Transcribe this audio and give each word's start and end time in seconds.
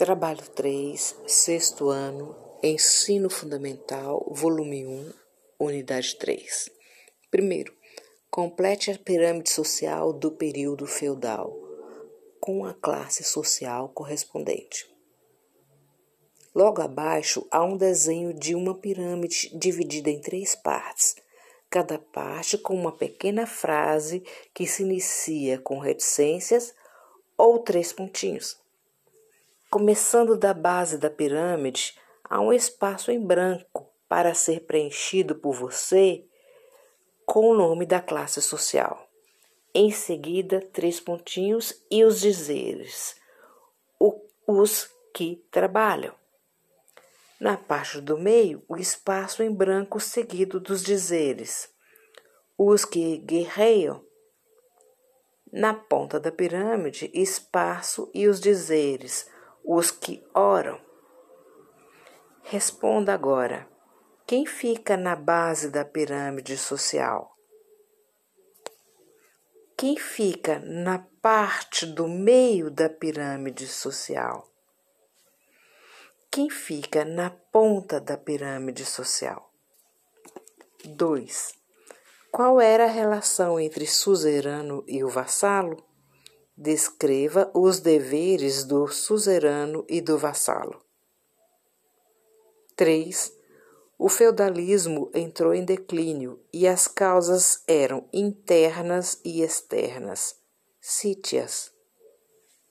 Trabalho 0.00 0.48
3, 0.54 1.14
sexto 1.26 1.90
ano, 1.90 2.34
Ensino 2.62 3.28
Fundamental, 3.28 4.26
volume 4.30 4.86
1, 4.86 5.12
unidade 5.58 6.16
3. 6.16 6.70
Primeiro, 7.30 7.76
complete 8.30 8.90
a 8.90 8.98
pirâmide 8.98 9.50
social 9.50 10.14
do 10.14 10.30
período 10.30 10.86
feudal, 10.86 11.54
com 12.40 12.64
a 12.64 12.72
classe 12.72 13.22
social 13.22 13.90
correspondente. 13.90 14.90
Logo 16.54 16.80
abaixo 16.80 17.46
há 17.50 17.62
um 17.62 17.76
desenho 17.76 18.32
de 18.32 18.54
uma 18.54 18.74
pirâmide 18.74 19.50
dividida 19.54 20.08
em 20.08 20.18
três 20.18 20.54
partes, 20.54 21.14
cada 21.68 21.98
parte 21.98 22.56
com 22.56 22.74
uma 22.74 22.96
pequena 22.96 23.46
frase 23.46 24.24
que 24.54 24.66
se 24.66 24.82
inicia 24.82 25.58
com 25.58 25.78
reticências 25.78 26.74
ou 27.36 27.58
três 27.58 27.92
pontinhos. 27.92 28.58
Começando 29.70 30.36
da 30.36 30.52
base 30.52 30.98
da 30.98 31.08
pirâmide, 31.08 31.96
há 32.24 32.40
um 32.40 32.52
espaço 32.52 33.12
em 33.12 33.24
branco 33.24 33.88
para 34.08 34.34
ser 34.34 34.66
preenchido 34.66 35.36
por 35.36 35.54
você 35.54 36.26
com 37.24 37.50
o 37.50 37.54
nome 37.54 37.86
da 37.86 38.02
classe 38.02 38.42
social. 38.42 39.08
Em 39.72 39.92
seguida, 39.92 40.60
três 40.72 40.98
pontinhos 40.98 41.84
e 41.88 42.02
os 42.02 42.18
dizeres, 42.18 43.14
os 44.44 44.90
que 45.14 45.36
trabalham. 45.52 46.16
Na 47.38 47.56
parte 47.56 48.00
do 48.00 48.18
meio, 48.18 48.64
o 48.68 48.76
espaço 48.76 49.40
em 49.40 49.54
branco 49.54 50.00
seguido 50.00 50.58
dos 50.58 50.82
dizeres, 50.82 51.72
os 52.58 52.84
que 52.84 53.18
guerreiam. 53.18 54.04
Na 55.52 55.72
ponta 55.72 56.18
da 56.18 56.32
pirâmide, 56.32 57.08
espaço 57.14 58.10
e 58.12 58.26
os 58.26 58.40
dizeres, 58.40 59.30
os 59.64 59.90
que 59.90 60.22
oram. 60.34 60.80
Responda 62.42 63.14
agora: 63.14 63.68
quem 64.26 64.46
fica 64.46 64.96
na 64.96 65.16
base 65.16 65.70
da 65.70 65.84
pirâmide 65.84 66.56
social? 66.56 67.36
Quem 69.76 69.96
fica 69.96 70.58
na 70.58 70.98
parte 71.22 71.86
do 71.86 72.06
meio 72.06 72.70
da 72.70 72.88
pirâmide 72.88 73.66
social? 73.66 74.46
Quem 76.30 76.48
fica 76.50 77.04
na 77.04 77.30
ponta 77.30 78.00
da 78.00 78.16
pirâmide 78.16 78.84
social? 78.84 79.50
2. 80.84 81.54
Qual 82.30 82.60
era 82.60 82.84
a 82.84 82.88
relação 82.88 83.58
entre 83.58 83.86
suzerano 83.86 84.84
e 84.86 85.02
o 85.02 85.08
vassalo? 85.08 85.89
Descreva 86.62 87.50
os 87.54 87.80
deveres 87.80 88.64
do 88.64 88.86
suzerano 88.86 89.82
e 89.88 89.98
do 89.98 90.18
vassalo. 90.18 90.78
3. 92.76 93.32
O 93.98 94.10
feudalismo 94.10 95.10
entrou 95.14 95.54
em 95.54 95.64
declínio 95.64 96.38
e 96.52 96.68
as 96.68 96.86
causas 96.86 97.62
eram 97.66 98.06
internas 98.12 99.18
e 99.24 99.40
externas. 99.40 100.36
Cite-as. 100.78 101.72